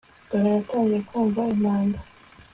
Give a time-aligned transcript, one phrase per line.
[0.29, 1.99] dore natangiye mvuza impanda